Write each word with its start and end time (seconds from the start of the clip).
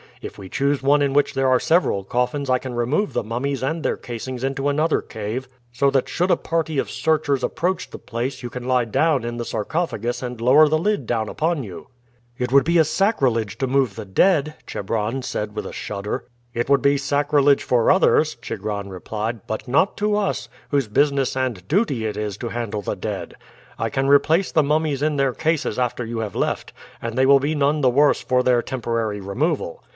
If 0.19 0.37
we 0.37 0.49
choose 0.49 0.81
one 0.83 1.01
in 1.03 1.13
which 1.13 1.33
there 1.35 1.47
are 1.47 1.59
several 1.59 2.03
coffins 2.03 2.47
I 2.49 2.57
can 2.59 2.73
remove 2.75 3.13
the 3.13 3.23
mummies 3.23 3.63
and 3.63 3.81
their 3.81 3.97
casings 3.97 4.43
into 4.43 4.67
another 4.69 4.99
cave, 5.01 5.47
so 5.71 5.89
that 5.91 6.07
should 6.09 6.29
a 6.31 6.37
party 6.37 6.77
of 6.79 6.89
searchers 6.91 7.43
approach 7.43 7.89
the 7.89 7.97
place 7.99 8.41
you 8.43 8.49
can 8.51 8.67
lie 8.67 8.85
down 8.85 9.23
in 9.23 9.37
the 9.37 9.45
sarcophagus 9.45 10.21
and 10.23 10.39
lower 10.41 10.67
the 10.67 10.77
lid 10.77 11.05
down 11.07 11.27
upon 11.29 11.63
you." 11.63 11.87
"It 12.37 12.51
would 12.51 12.63
be 12.63 12.83
sacrilege 12.83 13.57
to 13.59 13.67
move 13.67 13.95
the 13.95 14.05
dead," 14.05 14.55
Chebron 14.67 15.21
said 15.23 15.55
with 15.55 15.65
a 15.67 15.73
shudder. 15.73 16.25
"It 16.53 16.69
would 16.69 16.83
be 16.83 16.97
sacrilege 16.97 17.63
for 17.63 17.89
others," 17.89 18.35
Chigron 18.43 18.89
replied, 18.89 19.45
"but 19.47 19.67
not 19.67 19.97
to 19.97 20.15
us, 20.15 20.49
whose 20.69 20.87
business 20.87 21.35
and 21.35 21.67
duty 21.67 22.05
it 22.05 22.17
is 22.17 22.37
to 22.37 22.49
handle 22.49 22.81
the 22.83 22.95
dead. 22.95 23.35
I 23.79 23.89
can 23.89 24.07
replace 24.07 24.51
the 24.51 24.63
mummies 24.63 25.01
in 25.03 25.17
their 25.17 25.33
cases 25.33 25.77
after 25.79 26.05
you 26.05 26.19
have 26.19 26.35
left, 26.35 26.73
and 27.01 27.15
they 27.17 27.25
will 27.25 27.39
be 27.39 27.55
none 27.55 27.81
the 27.81 27.89
worse 27.89 28.21
for 28.21 28.43
their 28.43 28.61
temporary 28.61 29.19
removal. 29.19 29.83